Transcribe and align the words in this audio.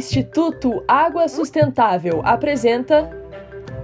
Instituto 0.00 0.82
Água 0.88 1.28
Sustentável 1.28 2.22
apresenta 2.24 3.10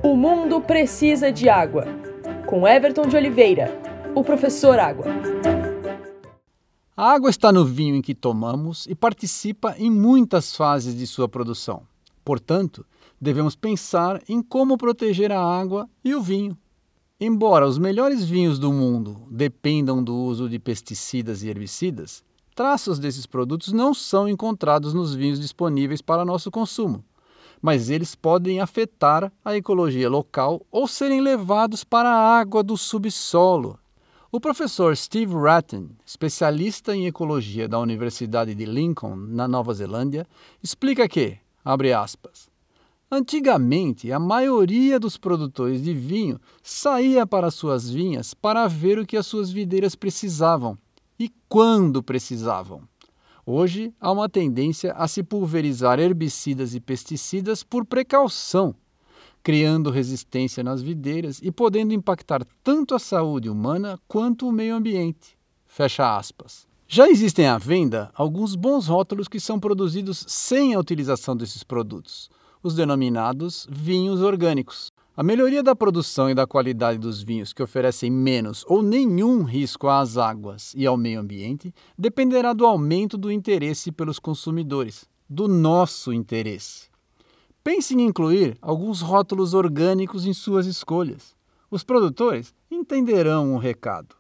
O 0.03 0.17
Mundo 0.17 0.63
Precisa 0.63 1.31
de 1.31 1.47
Água, 1.47 1.85
com 2.47 2.67
Everton 2.67 3.07
de 3.07 3.15
Oliveira, 3.15 3.79
o 4.15 4.25
professor 4.25 4.79
Água. 4.79 5.05
A 6.97 7.13
água 7.13 7.29
está 7.29 7.53
no 7.53 7.67
vinho 7.67 7.97
em 7.97 8.01
que 8.01 8.15
tomamos 8.15 8.87
e 8.87 8.95
participa 8.95 9.75
em 9.77 9.91
muitas 9.91 10.57
fases 10.57 10.97
de 10.97 11.07
sua 11.07 11.29
produção. 11.29 11.83
Portanto, 12.25 12.87
devemos 13.21 13.55
pensar 13.55 14.23
em 14.27 14.41
como 14.41 14.79
proteger 14.79 15.31
a 15.31 15.39
água 15.39 15.87
e 16.03 16.15
o 16.15 16.23
vinho. 16.23 16.57
Embora 17.21 17.67
os 17.67 17.77
melhores 17.77 18.25
vinhos 18.25 18.59
do 18.59 18.73
mundo 18.73 19.21
dependam 19.31 20.03
do 20.03 20.17
uso 20.17 20.49
de 20.49 20.59
pesticidas 20.59 21.43
e 21.43 21.51
herbicidas, 21.51 22.25
traços 22.57 22.99
desses 22.99 23.27
produtos 23.27 23.71
não 23.71 23.93
são 23.93 24.27
encontrados 24.27 24.95
nos 24.95 25.15
vinhos 25.15 25.39
disponíveis 25.39 26.01
para 26.01 26.25
nosso 26.25 26.51
consumo, 26.51 27.05
mas 27.61 27.91
eles 27.91 28.15
podem 28.15 28.61
afetar 28.61 29.31
a 29.45 29.55
ecologia 29.55 30.09
local 30.09 30.63
ou 30.71 30.89
serem 30.89 31.21
levados 31.21 31.85
para 31.85 32.09
a 32.09 32.39
água 32.39 32.63
do 32.63 32.75
subsolo. 32.75 33.79
O 34.33 34.41
professor 34.41 34.97
Steve 34.97 35.35
Ratton, 35.35 35.91
especialista 36.05 36.97
em 36.97 37.07
ecologia 37.07 37.69
da 37.69 37.79
Universidade 37.79 38.55
de 38.55 38.65
Lincoln, 38.65 39.17
na 39.17 39.47
Nova 39.47 39.75
Zelândia, 39.75 40.27
explica 40.63 41.07
que, 41.07 41.37
abre 41.63 41.93
aspas, 41.93 42.49
Antigamente, 43.09 44.11
a 44.11 44.19
maioria 44.19 44.99
dos 44.99 45.17
produtores 45.17 45.81
de 45.81 45.95
vinho 45.95 46.41
saía 46.61 47.25
para 47.25 47.53
suas 47.53 47.89
vinhas 47.89 48.35
para 48.35 48.67
ver 48.67 48.99
o 48.99 49.07
que 49.07 49.17
as 49.17 49.27
suas 49.27 49.49
videiras 49.49 49.95
precisavam 49.95 50.77
e 51.19 51.31
quando 51.49 52.03
precisavam. 52.03 52.83
Hoje 53.45 53.95
há 54.01 54.11
uma 54.11 54.29
tendência 54.29 54.93
a 54.95 55.07
se 55.07 55.23
pulverizar 55.23 56.01
herbicidas 56.01 56.75
e 56.75 56.81
pesticidas 56.81 57.63
por 57.63 57.85
precaução, 57.85 58.75
criando 59.43 59.91
resistência 59.91 60.65
nas 60.65 60.83
videiras 60.83 61.39
e 61.41 61.53
podendo 61.53 61.95
impactar 61.95 62.45
tanto 62.65 62.95
a 62.95 62.99
saúde 62.99 63.49
humana 63.49 64.01
quanto 64.09 64.49
o 64.49 64.53
meio 64.53 64.75
ambiente. 64.75 65.39
Fecha 65.65 66.17
aspas. 66.17 66.67
Já 66.89 67.09
existem 67.09 67.47
à 67.47 67.59
venda 67.59 68.11
alguns 68.15 68.55
bons 68.55 68.87
rótulos 68.87 69.29
que 69.29 69.41
são 69.41 69.59
produzidos 69.59 70.25
sem 70.29 70.75
a 70.75 70.79
utilização 70.81 71.37
desses 71.37 71.63
produtos, 71.63 72.31
os 72.63 72.75
denominados 72.75 73.67
vinhos 73.71 74.21
orgânicos. 74.21 74.93
A 75.17 75.23
melhoria 75.23 75.63
da 75.63 75.75
produção 75.75 76.29
e 76.29 76.35
da 76.35 76.47
qualidade 76.47 76.99
dos 76.99 77.23
vinhos 77.23 77.55
que 77.55 77.63
oferecem 77.63 78.11
menos 78.11 78.67
ou 78.69 78.83
nenhum 78.83 79.45
risco 79.45 79.89
às 79.89 80.19
águas 80.19 80.75
e 80.77 80.87
ao 80.87 80.95
meio 80.95 81.21
ambiente 81.21 81.75
dependerá 81.97 82.53
do 82.53 82.67
aumento 82.67 83.17
do 83.17 83.33
interesse 83.33 83.91
pelos 83.91 84.19
consumidores, 84.19 85.09
do 85.27 85.49
nosso 85.49 86.13
interesse. 86.13 86.91
Pense 87.65 87.95
em 87.95 88.03
incluir 88.03 88.59
alguns 88.61 89.01
rótulos 89.01 89.55
orgânicos 89.55 90.27
em 90.27 90.35
suas 90.35 90.67
escolhas. 90.67 91.35
Os 91.71 91.83
produtores 91.83 92.53
entenderão 92.71 93.55
o 93.55 93.59
recado. 93.59 94.15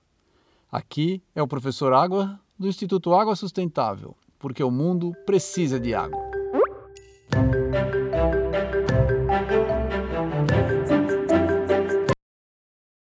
Aqui 0.73 1.23
é 1.35 1.43
o 1.43 1.47
professor 1.47 1.93
Água 1.93 2.41
do 2.59 2.69
Instituto 2.69 3.13
Água 3.13 3.37
Sustentável, 3.37 4.17
porque 4.39 4.65
o 4.65 4.71
mundo 4.71 5.13
precisa 5.27 5.79
de 5.79 5.95
água. 5.95 6.36